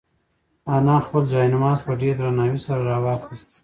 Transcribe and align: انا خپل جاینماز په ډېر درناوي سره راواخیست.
انا 0.75 0.95
خپل 1.05 1.21
جاینماز 1.33 1.79
په 1.85 1.91
ډېر 2.01 2.13
درناوي 2.21 2.59
سره 2.67 2.81
راواخیست. 2.89 3.51